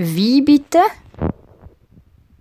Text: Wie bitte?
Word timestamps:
Wie 0.00 0.42
bitte? 0.42 0.78